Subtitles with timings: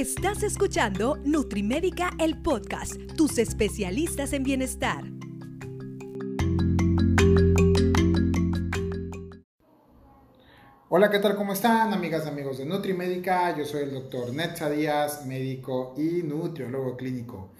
[0.00, 5.04] Estás escuchando Nutrimédica, el podcast, tus especialistas en bienestar.
[10.88, 11.36] Hola, ¿qué tal?
[11.36, 13.54] ¿Cómo están, amigas y amigos de Nutrimédica?
[13.58, 17.50] Yo soy el doctor Netza Díaz, médico y nutriólogo clínico.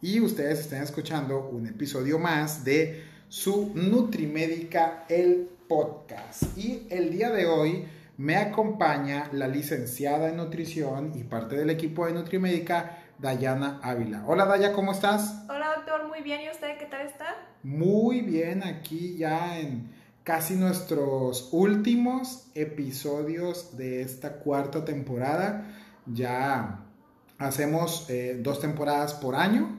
[0.00, 6.56] Y ustedes están escuchando un episodio más de su Nutrimédica, el podcast.
[6.56, 7.84] Y el día de hoy
[8.20, 14.24] me acompaña la licenciada en nutrición y parte del equipo de Nutrimédica, Dayana Ávila.
[14.26, 15.46] Hola Daya, ¿cómo estás?
[15.48, 16.42] Hola doctor, muy bien.
[16.42, 17.34] ¿Y usted qué tal está?
[17.62, 19.90] Muy bien, aquí ya en
[20.22, 25.64] casi nuestros últimos episodios de esta cuarta temporada.
[26.04, 26.84] Ya
[27.38, 29.78] hacemos eh, dos temporadas por año.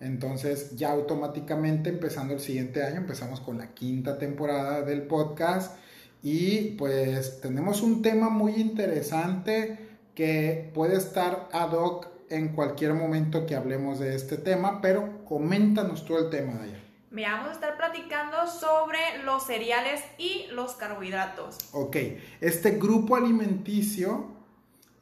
[0.00, 5.78] Entonces ya automáticamente empezando el siguiente año empezamos con la quinta temporada del podcast
[6.22, 9.78] y pues tenemos un tema muy interesante
[10.14, 16.04] que puede estar ad hoc en cualquier momento que hablemos de este tema, pero coméntanos
[16.04, 16.76] tú el tema de.
[17.10, 21.56] Mira, vamos a estar platicando sobre los cereales y los carbohidratos.
[21.72, 21.96] Ok,
[22.40, 24.26] este grupo alimenticio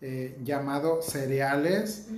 [0.01, 2.09] eh, llamado cereales,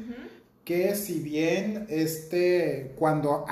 [0.65, 3.47] que si bien este, cuando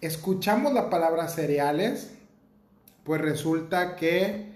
[0.00, 2.12] escuchamos la palabra cereales,
[3.02, 4.51] pues resulta que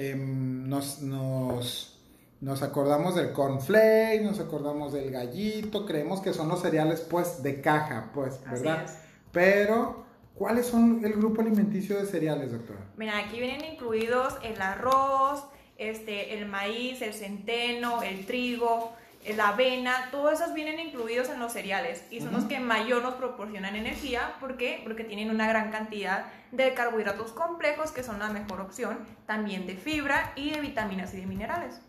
[0.00, 7.00] Em, nos, nos, acordamos del cornflake, nos acordamos del gallito, creemos que son los cereales
[7.00, 8.86] pues de caja, pues, ¿verdad?
[9.32, 10.04] Pero,
[10.36, 12.78] ¿cuáles son el grupo alimenticio de cereales, doctora?
[12.96, 15.42] Mira, aquí vienen incluidos el arroz,
[15.78, 18.92] este, el maíz, el centeno, el trigo,
[19.36, 23.14] la avena, todos esos vienen incluidos en los cereales y son los que mayor nos
[23.14, 24.36] proporcionan energía.
[24.40, 24.80] ¿Por qué?
[24.84, 29.76] Porque tienen una gran cantidad de carbohidratos complejos que son la mejor opción, también de
[29.76, 31.80] fibra y de vitaminas y de minerales.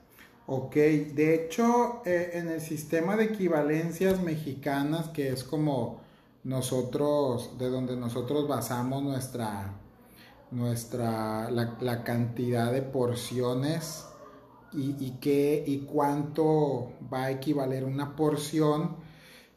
[0.48, 6.02] Ok, de hecho, eh, en el sistema de equivalencias mexicanas, que es como
[6.44, 9.72] nosotros, de donde nosotros basamos nuestra,
[10.50, 14.09] nuestra, la, la cantidad de porciones
[14.74, 18.98] y, y, qué, y cuánto va a equivaler una porción.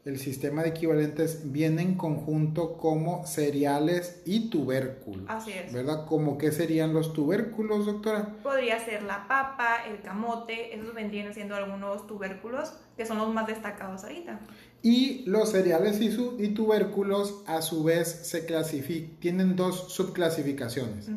[0.05, 5.23] El sistema de equivalentes viene en conjunto como cereales y tubérculos.
[5.29, 5.71] Así es.
[5.71, 6.05] ¿Verdad?
[6.07, 8.35] ¿Cómo qué serían los tubérculos, doctora?
[8.43, 13.47] Podría ser la papa, el camote, esos vendrían siendo algunos tubérculos que son los más
[13.47, 14.41] destacados ahorita.
[14.81, 21.09] Y los cereales y, su, y tubérculos a su vez se clasifican, tienen dos subclasificaciones.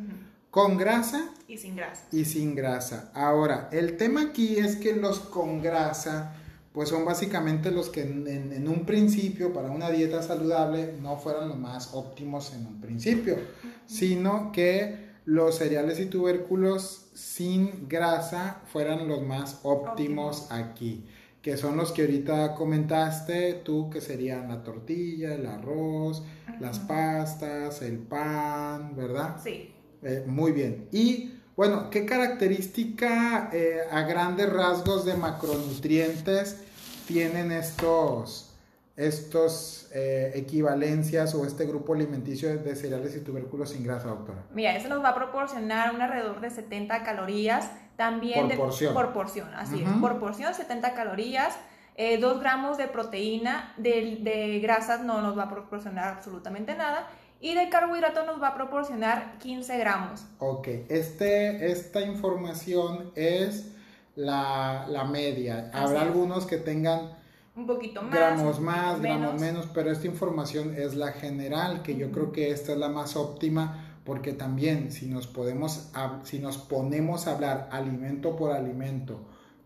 [0.56, 1.28] Con grasa.
[1.48, 2.06] Y sin grasa.
[2.10, 3.10] Y sin grasa.
[3.12, 6.34] Ahora, el tema aquí es que los con grasa,
[6.72, 11.58] pues son básicamente los que en, un principio, para una dieta saludable, no fueran los
[11.58, 13.36] más óptimos en un principio,
[13.84, 21.04] sino que los cereales y tubérculos sin grasa fueran los más óptimos aquí
[21.42, 26.24] que son los que ahorita comentaste tú, que serían la tortilla, el arroz,
[26.58, 29.36] las pastas, el pan, ¿verdad?
[29.40, 29.75] Sí.
[30.02, 30.88] Eh, muy bien.
[30.92, 36.62] Y bueno, ¿qué característica eh, a grandes rasgos de macronutrientes
[37.06, 38.54] tienen estos,
[38.96, 44.44] estos eh, equivalencias o este grupo alimenticio de cereales y tubérculos sin grasa, doctora?
[44.54, 47.70] Mira, eso nos va a proporcionar un alrededor de 70 calorías.
[47.96, 48.94] También por porción.
[48.94, 49.88] Por porción, así es.
[50.02, 51.56] Por porción, 70 calorías.
[51.96, 57.08] 2 gramos de proteína, de, de grasas no nos va a proporcionar absolutamente nada
[57.40, 60.24] y de carbohidrato nos va a proporcionar 15 gramos.
[60.38, 63.72] Ok, este, esta información es
[64.14, 65.70] la, media.
[65.72, 67.16] Habrá algunos que tengan
[67.54, 68.14] un poquito más.
[68.14, 72.72] Gramos más, gramos menos, pero esta información es la general, que yo creo que esta
[72.72, 75.90] es la más óptima porque también si nos, podemos,
[76.22, 79.18] si nos ponemos a hablar alimento por alimento,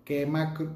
[0.07, 0.27] qué,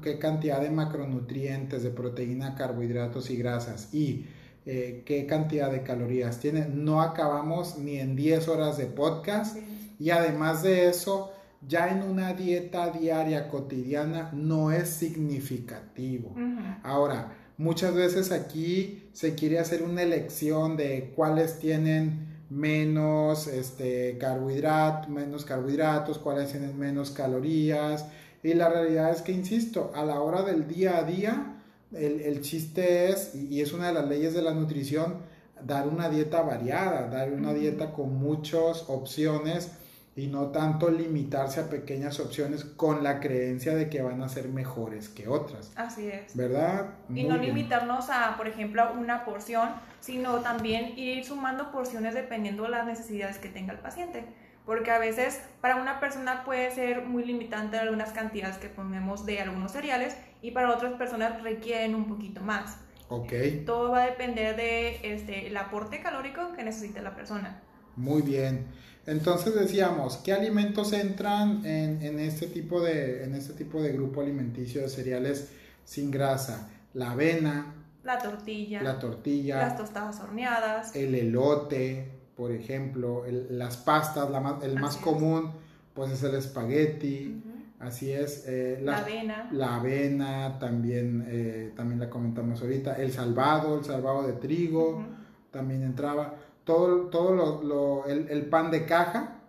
[0.03, 4.27] qué cantidad de macronutrientes, de proteína, carbohidratos y grasas y
[4.65, 6.67] eh, qué cantidad de calorías tiene.
[6.67, 9.57] No acabamos ni en 10 horas de podcast
[9.99, 11.31] y además de eso,
[11.67, 16.35] ya en una dieta diaria cotidiana no es significativo.
[16.83, 25.09] Ahora, muchas veces aquí se quiere hacer una elección de cuáles tienen menos este, carbohidratos,
[25.09, 28.05] menos carbohidratos, cuáles tienen menos calorías.
[28.43, 31.54] Y la realidad es que, insisto, a la hora del día a día,
[31.93, 35.17] el, chiste es, y es una de las leyes de la nutrición,
[35.61, 39.71] dar una dieta variada, dar una dieta con muchas opciones
[40.15, 44.47] y no tanto limitarse a pequeñas opciones con la creencia de que van a ser
[44.47, 45.71] mejores que otras.
[45.75, 46.35] Así es.
[46.35, 46.91] ¿Verdad?
[47.13, 52.63] y no limitarnos a, por ejemplo, a una porción, sino también ir sumando porciones dependiendo
[52.63, 54.25] de las necesidades que tenga el paciente.
[54.65, 59.39] porque a veces para una persona puede ser muy limitante algunas cantidades que ponemos de
[59.39, 62.77] algunos cereales y para otras personas requieren un poquito más.
[63.09, 63.33] Ok.
[63.65, 67.63] Todo va a depender de este, el aporte calórico que necesite la persona.
[67.95, 68.67] Muy bien.
[69.07, 74.21] Entonces decíamos, ¿qué alimentos entran en, en, este tipo de, en este tipo de grupo
[74.21, 75.51] alimenticio de cereales
[75.83, 76.69] sin grasa?
[76.93, 77.73] La avena.
[78.03, 78.83] La tortilla.
[78.83, 79.57] La tortilla.
[79.57, 80.95] Las tostadas horneadas.
[80.95, 83.23] El elote, por ejemplo.
[83.49, 85.53] las pastas, la el más común,
[85.95, 87.41] pues es el espagueti.
[87.79, 88.45] Así es.
[88.47, 89.49] Eh, la, avena.
[89.51, 92.95] La avena, también, eh, también la comentamos ahorita.
[92.95, 95.03] El salvado, el salvado de trigo,
[95.51, 96.35] también entraba
[96.65, 99.39] todo, todo lo, el, pan de caja,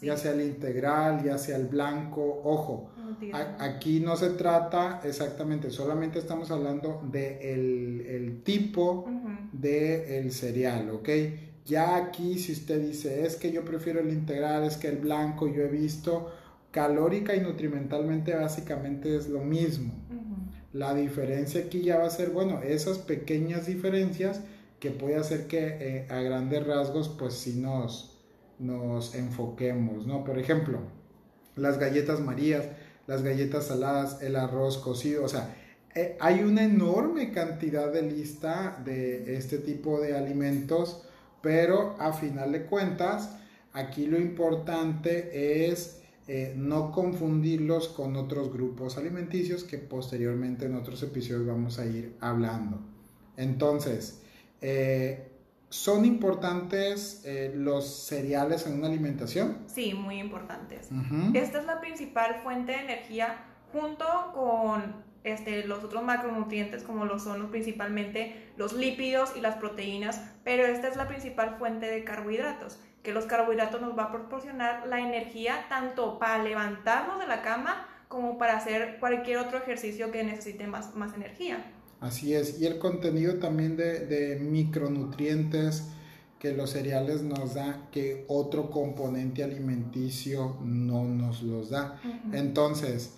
[0.00, 2.90] ya sea el integral, ya sea el blanco, ojo,
[3.58, 9.06] aquí no se trata exactamente, solamente estamos hablando del de el tipo
[9.52, 11.08] del cereal, ¿ok?
[11.64, 15.46] Ya aquí si usted dice, es que yo prefiero el integral, es que el blanco,
[15.46, 16.32] yo he visto,
[16.72, 19.92] calórica y nutrimentalmente básicamente es lo mismo.
[20.72, 24.40] La diferencia aquí ya va a ser, bueno, esas pequeñas diferencias
[24.80, 28.18] que puede hacer que eh, a grandes rasgos pues si nos,
[28.58, 30.24] nos enfoquemos, ¿no?
[30.24, 30.80] Por ejemplo,
[31.56, 32.64] las galletas marías,
[33.06, 35.54] las galletas saladas, el arroz cocido, o sea,
[35.94, 41.02] eh, hay una enorme cantidad de lista de este tipo de alimentos,
[41.42, 43.36] pero a final de cuentas,
[43.74, 46.01] aquí lo importante es
[46.34, 52.16] eh, no confundirlos con otros grupos alimenticios que posteriormente en otros episodios vamos a ir
[52.20, 52.80] hablando.
[53.36, 54.22] Entonces,
[54.62, 55.28] eh,
[55.68, 59.58] ¿Son importantes eh, los cereales en una alimentación?
[59.66, 60.90] Sí, muy importantes.
[61.32, 67.18] Esta es la principal fuente de energía junto con este, los otros macronutrientes como lo
[67.18, 72.78] son principalmente los lípidos y las proteínas, pero esta es la principal fuente de carbohidratos,
[73.02, 77.88] que los carbohidratos nos va a proporcionar la energía tanto para levantarnos de la cama
[78.08, 81.64] como para hacer cualquier otro ejercicio que necesite más, más energía.
[82.00, 85.84] Así es, y el contenido también de, micronutrientes
[86.38, 92.00] que los cereales nos da, que otro componente alimenticio no nos los da.
[92.32, 93.14] Entonces,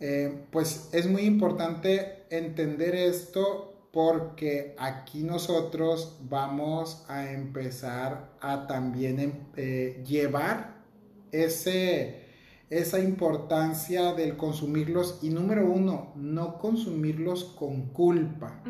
[0.00, 9.20] eh, pues es muy importante entender esto porque aquí nosotros vamos a empezar a también
[9.20, 10.82] em, eh, llevar
[11.30, 12.22] ese
[12.72, 18.62] esa importancia del consumirlos y número uno, no consumirlos con culpa.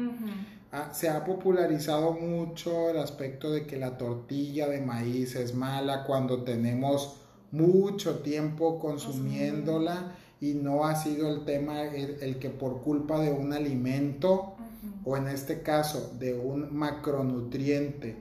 [0.73, 6.03] Ah, se ha popularizado mucho el aspecto de que la tortilla de maíz es mala
[6.03, 7.21] cuando tenemos
[7.53, 13.53] mucho tiempo consumiéndola y no ha sido el tema el, que por culpa de un
[13.53, 14.52] alimento
[15.05, 18.17] o en este caso de un macronutriente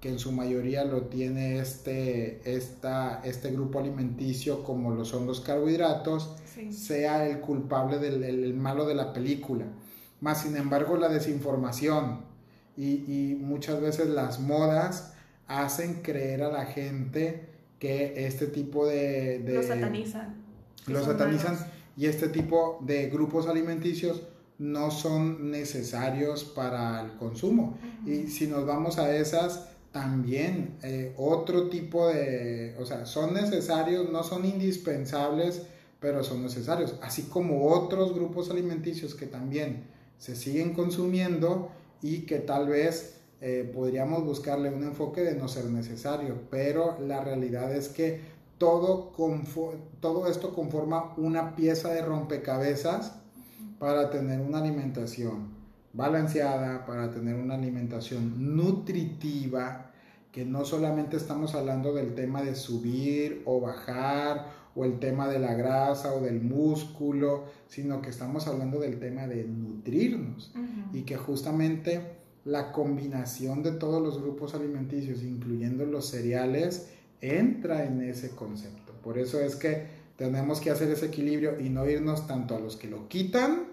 [0.00, 5.40] que en su mayoría lo tiene este, esta, este grupo alimenticio como lo son los
[5.40, 6.36] carbohidratos,
[6.70, 9.64] sea el culpable del malo de la película.
[10.20, 12.20] Más sin embargo la desinformación
[12.76, 15.14] y, muchas veces las modas
[15.46, 19.38] hacen creer a la gente que este tipo de...
[19.40, 20.34] de los satanizan.
[20.86, 21.56] Los satanizan
[21.96, 24.22] y este tipo de grupos alimenticios
[24.58, 27.78] no son necesarios para el consumo.
[28.06, 34.10] Y si nos vamos a esas también eh, otro tipo de, o sea, son necesarios,
[34.10, 35.62] no son indispensables,
[36.00, 39.84] pero son necesarios, así como otros grupos alimenticios que también
[40.18, 41.70] se siguen consumiendo
[42.02, 47.22] y que tal vez eh, podríamos buscarle un enfoque de no ser necesario, pero la
[47.22, 48.20] realidad es que
[48.58, 49.12] todo,
[50.00, 53.20] todo esto conforma una pieza de rompecabezas
[53.78, 55.48] para tener una alimentación
[55.92, 59.90] balanceada, para tener una alimentación nutritiva,
[60.32, 65.38] que no solamente estamos hablando del tema de subir o bajar o el tema de
[65.38, 70.52] la grasa o del músculo, sino que estamos hablando del tema de nutrirnos
[70.92, 72.00] y que justamente
[72.44, 76.88] la combinación de todos los grupos alimenticios, incluyendo los cereales,
[77.20, 78.92] entra en ese concepto.
[79.02, 82.76] Por eso es que tenemos que hacer ese equilibrio y no irnos tanto a los
[82.76, 83.66] que lo quitan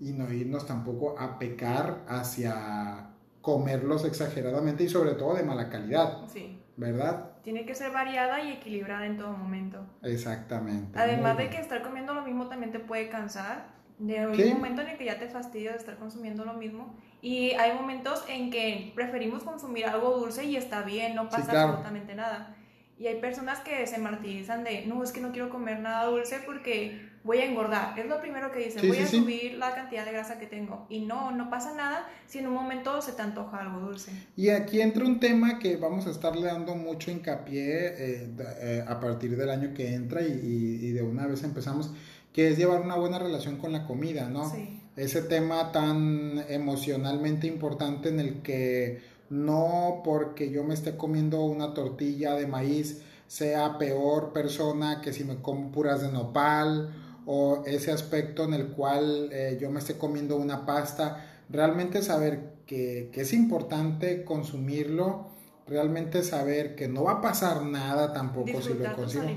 [0.00, 6.26] y no irnos tampoco a pecar hacia comerlos exageradamente y sobre todo de mala calidad.
[6.28, 6.58] Sí.
[6.76, 7.32] ¿Verdad?
[7.42, 9.84] Tiene que ser variada y equilibrada en todo momento.
[10.02, 10.98] Exactamente.
[10.98, 13.70] Además de que estar comiendo lo mismo también te puede cansar.
[13.98, 16.96] De un momento en el que ya te fastidia de estar consumiendo lo mismo.
[17.20, 22.14] Y hay momentos en que preferimos consumir algo dulce y está bien, no pasa absolutamente
[22.16, 22.56] nada.
[22.98, 26.40] Y hay personas que se martirizan de, no, es que no quiero comer nada dulce
[26.44, 27.98] porque voy a engordar.
[27.98, 30.86] Es lo primero que dicen, voy a subir la cantidad de grasa que tengo.
[30.88, 34.12] Y no, no pasa nada si en un momento se te antoja algo dulce.
[34.36, 38.30] Y aquí entra un tema que vamos a estarle dando mucho hincapié eh,
[38.60, 41.92] eh, a partir del año que entra y, y, de una vez empezamos,
[42.32, 44.48] que es llevar una buena relación con la comida, ¿no?
[44.50, 44.78] Sí.
[44.96, 49.00] Ese tema tan emocionalmente importante en el que
[49.32, 55.24] no porque yo me esté comiendo una tortilla de maíz sea peor persona que si
[55.24, 56.90] me como puras de nopal
[57.24, 61.24] o ese aspecto en el cual eh, yo me esté comiendo una pasta.
[61.48, 65.28] Realmente saber que, es importante consumirlo,
[65.66, 69.30] realmente saber que no va a pasar nada tampoco si lo consumo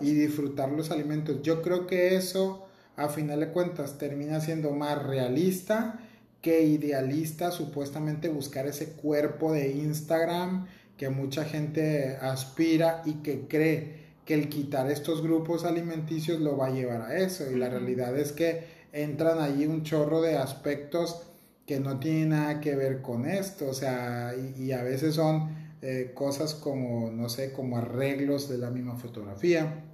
[0.00, 1.42] y disfrutar los alimentos.
[1.42, 2.64] Yo creo que eso
[2.96, 5.98] a final de cuentas termina siendo más realista
[6.42, 14.02] que idealista supuestamente buscar ese cuerpo de Instagram que mucha gente aspira y que cree
[14.24, 17.50] que el quitar estos grupos alimenticios lo va a llevar a eso.
[17.50, 21.22] Y la realidad es que entran allí un chorro de aspectos
[21.66, 23.68] que no tienen nada que ver con esto.
[23.68, 28.70] O sea, y, a veces son eh, cosas como, no sé, como arreglos de la
[28.70, 29.84] misma fotografía,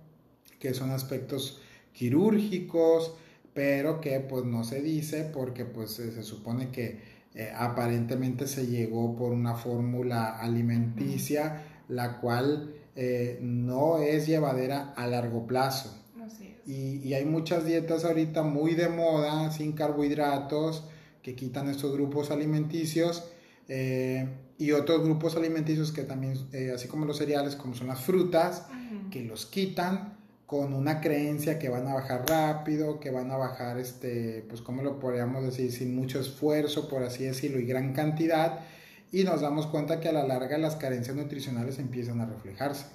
[0.58, 1.60] que son aspectos
[1.92, 3.14] quirúrgicos,
[3.58, 7.00] pero que pues no se dice porque pues se supone que
[7.34, 15.08] eh, aparentemente se llegó por una fórmula alimenticia la cual eh, no es llevadera a
[15.08, 15.92] largo plazo.
[16.66, 20.84] Y, y, hay muchas dietas ahorita muy de moda, sin carbohidratos,
[21.20, 23.28] que quitan estos grupos alimenticios
[23.66, 26.34] eh, y otros grupos alimenticios que también,
[26.72, 28.66] así como los cereales, como son las frutas,
[29.10, 30.17] que los quitan
[30.48, 34.82] con una creencia que van a bajar rápido, que van a bajar, este, pues como
[34.82, 38.60] lo podríamos decir, sin mucho esfuerzo, por así decirlo, y gran cantidad,
[39.12, 42.86] y nos damos cuenta que a la larga las carencias nutricionales empiezan a reflejarse.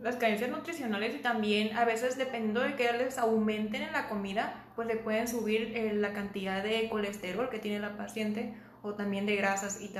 [0.00, 4.64] Las carencias nutricionales y también a veces dependiendo de que les aumenten en la comida,
[4.76, 8.54] pues le pueden subir eh, la cantidad de colesterol que tiene la paciente
[8.86, 9.90] o también de grasas y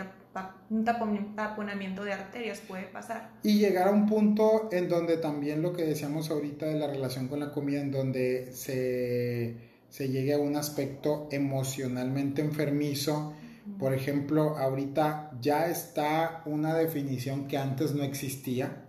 [0.71, 3.31] un taponamiento de arterias puede pasar.
[3.43, 7.29] Y llegar a un punto en donde también lo que decíamos ahorita de la relación
[7.29, 9.57] con la comida, en donde se,
[9.89, 13.35] se llegue a un aspecto emocionalmente enfermizo.
[13.79, 18.85] Por ejemplo, ahorita ya está una definición que antes no existía,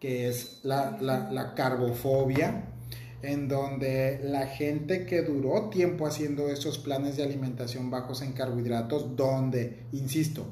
[0.00, 2.73] que es la, la, la carbofobia
[3.24, 9.16] en donde la gente que duró tiempo haciendo esos planes de alimentación bajos en carbohidratos,
[9.16, 10.46] donde, insisto,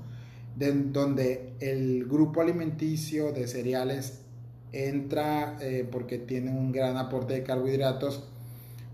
[0.57, 4.21] donde el grupo alimenticio de cereales
[4.73, 8.25] entra eh, porque tiene un gran aporte de carbohidratos,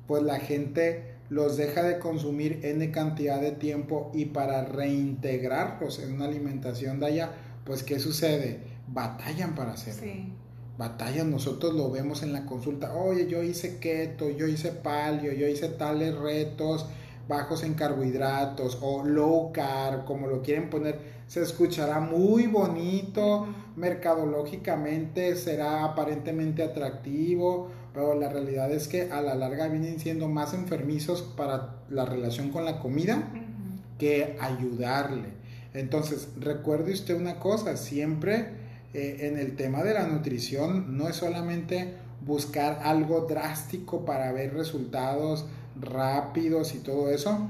[0.08, 6.14] pues la gente los deja de consumir en cantidad de tiempo y para reintegrarlos en
[6.14, 7.32] una alimentación de allá,
[7.64, 8.60] pues ¿qué sucede?
[8.88, 10.47] Batallan para hacerlo
[10.78, 15.48] batallas, nosotros lo vemos en la consulta, oye, yo hice keto, yo hice palio, yo
[15.48, 16.86] hice tales retos
[17.28, 25.36] bajos en carbohidratos o low carb, como lo quieren poner, se escuchará muy bonito, mercadológicamente
[25.36, 31.22] será aparentemente atractivo, pero la realidad es que a la larga vienen siendo más enfermizos
[31.22, 33.30] para la relación con la comida
[33.98, 35.36] que ayudarle.
[35.74, 41.16] Entonces, recuerde usted una cosa, siempre eh, en el tema de la nutrición no es
[41.16, 45.46] solamente buscar algo drástico para ver resultados
[45.80, 47.48] rápidos y todo eso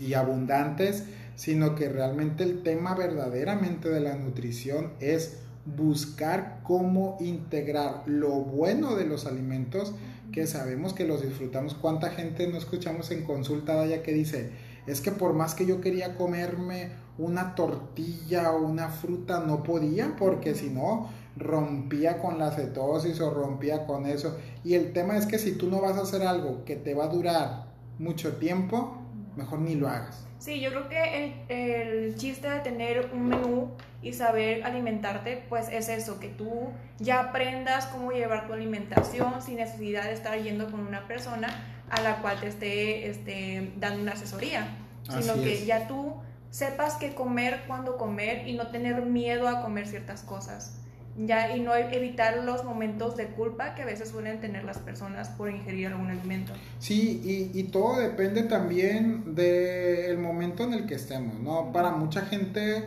[0.00, 1.04] y abundantes,
[1.36, 8.96] sino que realmente el tema verdaderamente de la nutrición es buscar cómo integrar lo bueno
[8.96, 9.94] de los alimentos
[10.32, 11.74] que sabemos que los disfrutamos.
[11.74, 14.50] ¿Cuánta gente no escuchamos en consulta ya que dice,
[14.86, 20.16] es que por más que yo quería comerme una tortilla o una fruta, no podía
[20.16, 24.36] porque si no rompía con la cetosis o rompía con eso.
[24.64, 27.04] Y el tema es que si tú no vas a hacer algo que te va
[27.04, 27.66] a durar
[27.98, 28.96] mucho tiempo,
[29.36, 30.26] mejor ni lo hagas.
[30.38, 33.70] Sí, yo creo que el, chiste de tener un menú
[34.02, 39.56] y saber alimentarte, pues es eso, que tú ya aprendas cómo llevar tu alimentación sin
[39.56, 41.48] necesidad de estar yendo con una persona
[41.90, 44.66] a la cual te esté este, dando una asesoría,
[45.08, 46.16] sino que ya tú
[46.50, 50.81] sepas qué comer, cuándo comer y no tener miedo a comer ciertas cosas.
[51.16, 55.28] Ya, y no evitar los momentos de culpa que a veces suelen tener las personas
[55.28, 56.52] por ingerir algún alimento.
[56.78, 61.70] Sí, y, y todo depende también del momento en el que estemos, ¿no?
[61.70, 62.84] Para mucha gente,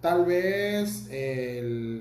[0.00, 1.08] tal vez,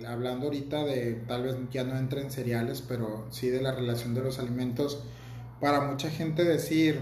[0.07, 4.13] hablando ahorita de, tal vez ya no entra en cereales, pero sí de la relación
[4.13, 5.03] de los alimentos,
[5.59, 7.01] para mucha gente decir,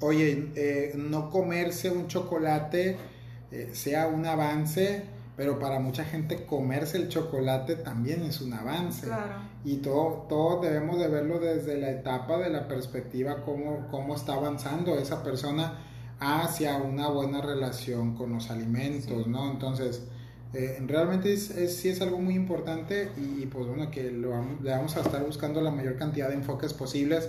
[0.00, 2.96] oye, eh, no comerse un chocolate
[3.50, 5.04] eh, sea un avance,
[5.36, 9.06] pero para mucha gente comerse el chocolate también es un avance.
[9.06, 9.34] Claro.
[9.64, 14.34] Y todo, todo debemos de verlo desde la etapa de la perspectiva, cómo, cómo está
[14.34, 15.78] avanzando esa persona
[16.18, 19.50] hacia una buena relación con los alimentos, ¿no?
[19.50, 20.02] Entonces,
[20.54, 24.70] eh, realmente es, sí es algo muy importante y, pues bueno, que lo vamos, le
[24.70, 27.28] vamos a estar buscando la mayor cantidad de enfoques posibles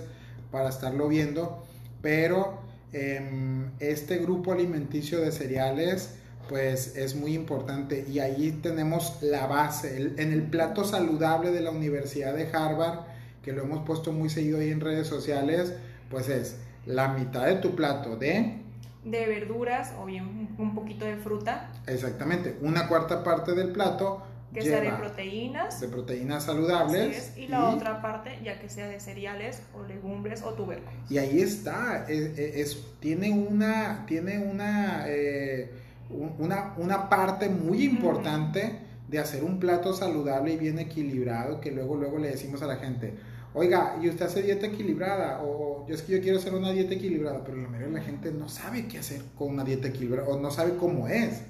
[0.50, 1.62] para estarlo viendo,
[2.00, 2.60] pero
[2.92, 6.14] em, este grupo alimenticio de cereales
[6.48, 11.70] pues es muy importante y ahí tenemos la base, en el plato saludable de la
[11.70, 13.00] Universidad de Harvard,
[13.42, 15.74] que lo hemos puesto muy seguido ahí en redes sociales,
[16.10, 18.62] pues es la mitad de tu plato de...
[19.04, 21.70] De verduras o bien un poquito de fruta.
[21.86, 25.80] Exactamente, una cuarta parte del plato que sea de proteínas.
[25.80, 27.36] De proteínas saludables.
[27.36, 30.94] y la otra parte ya que sea de cereales o legumbres o tubérculos.
[31.10, 35.70] Y ahí está, es, tiene una, tiene una eh,
[36.10, 41.96] una, una parte muy importante de hacer un plato saludable y bien equilibrado que luego,
[41.96, 43.14] luego le decimos a la gente,
[43.54, 45.40] oiga, ¿y usted hace dieta equilibrada?
[45.42, 48.04] O yo es que yo quiero hacer una dieta equilibrada, pero la mayoría de la
[48.04, 51.42] gente no sabe qué hacer con una dieta equilibrada o no sabe cómo es.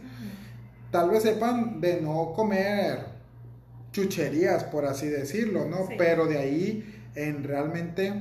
[0.90, 3.18] Tal vez sepan de no comer
[3.92, 5.88] chucherías, por así decirlo, ¿no?
[5.98, 8.14] Pero de ahí en realmente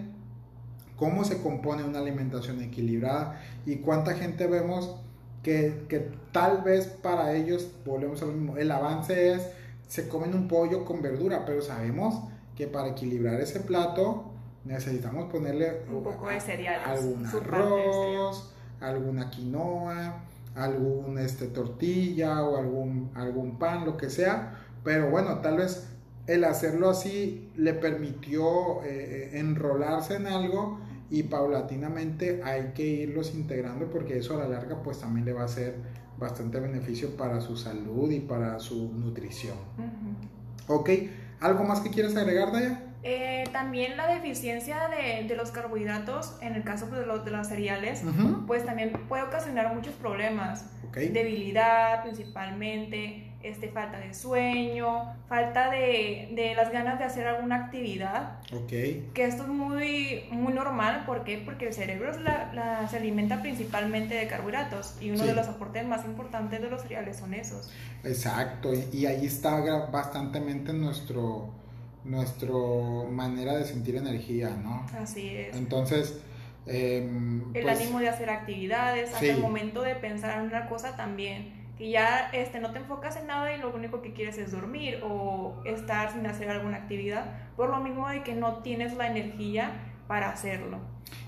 [0.96, 4.98] cómo se compone una alimentación equilibrada y cuánta gente vemos
[5.44, 9.50] que, tal vez para ellos, volvemos a lo mismo, el avance es,
[9.88, 12.24] se comen un pollo con verdura, pero sabemos
[12.56, 14.26] que para equilibrar ese plato
[14.66, 20.24] necesitamos ponerle un poco de cereales, algún arroz, alguna quinoa,
[20.56, 25.88] algún este, tortilla o algún, algún pan, lo que sea, pero bueno, tal vez
[26.28, 30.80] el hacerlo así le permitió eh, eh, enrolarse en algo
[31.10, 35.44] y paulatinamente hay que irlos integrando porque eso a la larga pues también le va
[35.44, 35.76] a ser
[36.18, 39.58] bastante beneficio para su salud y para su nutrición.
[40.68, 40.90] Ok,
[41.40, 42.84] ¿algo más que quieres agregar, Daya?
[43.04, 47.32] Eh, también la deficiencia de, de, los carbohidratos, en el caso pues, de, los, de
[47.32, 48.04] los cereales,
[48.48, 50.66] pues también puede ocasionar muchos problemas.
[50.94, 58.40] Debilidad principalmente, este, falta de sueño, falta de, de, las ganas de hacer alguna actividad.
[58.52, 59.10] Okay.
[59.14, 61.42] Que esto es muy, muy normal, ¿por qué?
[61.44, 66.04] Porque el cerebro la, se alimenta principalmente de carbohidratos y uno de los aportes más
[66.06, 67.72] importantes de los cereales son esos.
[68.04, 69.60] Exacto, y, ahí está
[69.92, 71.50] bastantemente nuestro,
[72.04, 74.86] nuestro manera de sentir energía, ¿no?
[75.00, 75.56] Así es.
[75.56, 76.20] Entonces...
[76.70, 80.98] Em, el pues ánimo de hacer actividades, hasta el momento de pensar en una cosa
[80.98, 84.52] también que ya este, no te enfocas en nada y lo único que quieres es
[84.52, 89.08] dormir o estar sin hacer alguna actividad, por lo mismo de que no tienes la
[89.08, 89.72] energía
[90.08, 90.80] para hacerlo.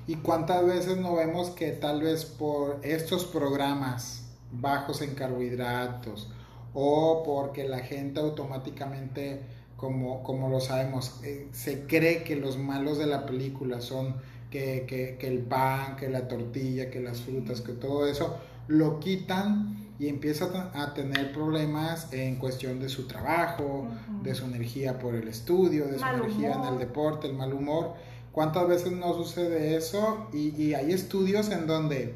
[0.08, 6.32] ¿Y cuántas veces no vemos que tal vez por estos programas bajos en carbohidratos
[6.74, 9.42] o porque la gente automáticamente,
[9.78, 14.16] como, como lo sabemos, eh, se cree que los malos de la película son
[14.50, 19.00] que, que, que el pan, que la tortilla, que las frutas, que todo eso, lo
[19.00, 23.90] quitan y empieza a tener problemas en cuestión de su trabajo,
[24.24, 27.96] de su energía por el estudio, de su energía en el deporte, el mal humor.
[28.32, 30.30] ¿Cuántas veces no sucede eso?
[30.32, 32.16] Y, hay estudios en donde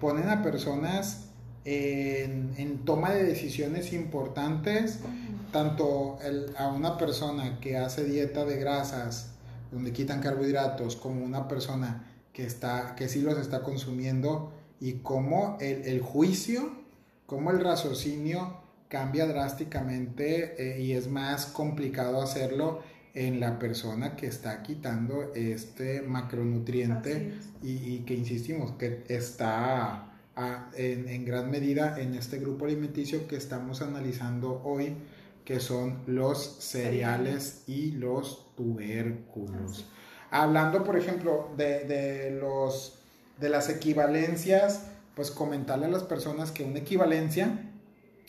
[0.00, 1.28] ponen a personas
[1.64, 4.98] en, toma de decisiones importantes,
[5.52, 6.18] tanto
[6.58, 9.34] a una persona que hace dieta de grasas,
[9.70, 15.58] donde quitan carbohidratos, como una persona que, está, que sí los está consumiendo, y como
[15.60, 16.79] el, el juicio
[17.30, 18.56] cómo el raciocinio
[18.88, 22.82] cambia drásticamente eh, y es más complicado hacerlo
[23.14, 30.10] en la persona que está quitando este macronutriente y, que insistimos que está
[30.74, 34.96] en, gran medida en este grupo alimenticio que estamos analizando hoy
[35.44, 39.86] que son los cereales y los tubérculos.
[40.32, 42.98] Hablando, por ejemplo, de, de, los,
[43.38, 44.86] de las equivalencias
[45.20, 47.58] pues comentarle a las personas que una equivalencia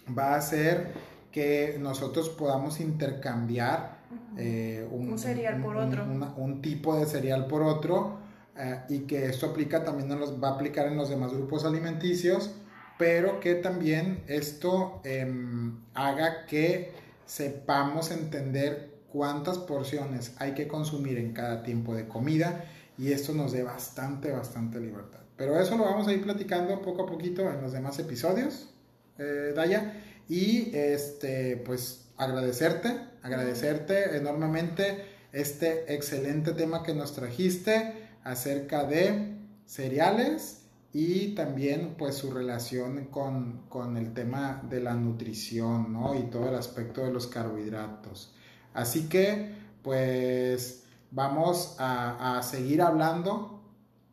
[0.10, 0.92] va a ser
[1.32, 4.00] que nosotros podamos intercambiar
[4.36, 6.04] eh, un, cereal por otro.
[6.36, 8.18] Un, tipo de cereal por otro
[8.58, 12.52] eh, y que esto aplica también nos va a aplicar en los demás grupos alimenticios,
[12.98, 16.92] pero que también esto em, haga que
[17.26, 22.66] sepamos entender cuántas porciones hay que consumir en cada tiempo de comida
[22.98, 25.21] y esto nos dé bastante, bastante libertad.
[25.42, 28.70] Pero eso lo vamos a ir platicando poco a poquito en los demás episodios,
[29.18, 29.92] eh, Daya.
[30.30, 40.62] Y este, pues agradecerte, agradecerte enormemente este excelente tema que nos trajiste acerca de cereales
[40.94, 46.14] y también pues su relación con, con, el tema de la nutrición, ¿no?
[46.14, 48.36] Y todo el aspecto de los carbohidratos.
[48.76, 53.61] Así que pues vamos a, a seguir hablando,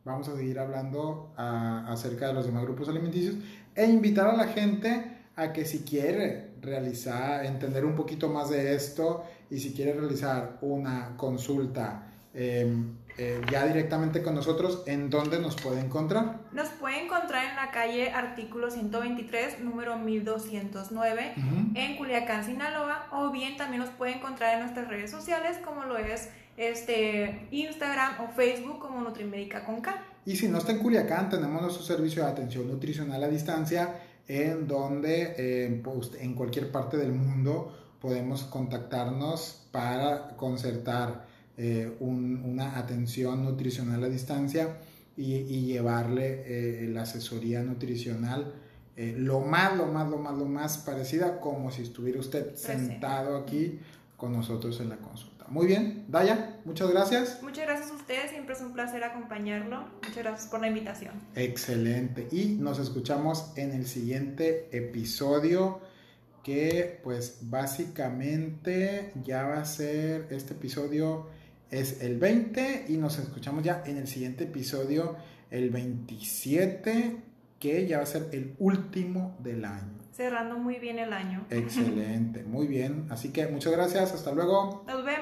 [0.03, 3.35] vamos a seguir hablando acerca de los demás grupos alimenticios
[3.75, 8.75] e invitar a la gente a que si quiere realizar, entender un poquito más de
[8.75, 15.39] esto y si quiere realizar una consulta em, eh, ya directamente con nosotros, ¿en dónde
[15.39, 16.39] nos puede encontrar?
[16.53, 21.33] Nos puede encontrar en la calle Artículo 123, número 1209,
[21.73, 25.97] en Culiacán, Sinaloa, o bien también nos puede encontrar en nuestras redes sociales, como lo
[25.97, 26.29] es
[26.59, 29.95] este, Instagram o Facebook, como Nutrimedica con K.
[30.25, 33.95] Y si no está en Culiacán, tenemos nuestro servicio de atención nutricional a distancia,
[34.27, 35.83] en donde eh,
[36.19, 41.25] en cualquier parte del mundo podemos contactarnos para concertar
[41.57, 44.77] eh, una atención nutricional a distancia
[45.17, 48.53] y, llevarle eh, la asesoría nutricional
[48.99, 53.37] eh, lo más, lo más, lo más, lo más parecida como si estuviera usted sentado
[53.37, 53.79] aquí
[54.17, 55.38] con nosotros en la consulta.
[55.49, 57.41] Muy bien, Daya, muchas gracias.
[57.41, 59.85] Muchas gracias a ustedes, siempre es un placer acompañarlo.
[59.95, 61.13] Muchas gracias por la invitación.
[61.35, 65.81] Excelente, y nos escuchamos en el siguiente episodio
[66.43, 71.27] que pues básicamente ya va a ser este episodio
[71.71, 75.15] es el 20 y nos escuchamos ya en el siguiente episodio,
[75.51, 77.17] el 27,
[77.59, 79.99] que ya va a ser el último del año.
[80.11, 81.45] Cerrando muy bien el año.
[81.49, 83.05] Excelente, muy bien.
[83.09, 84.83] Así que muchas gracias, hasta luego.
[84.87, 85.18] Nos vemos,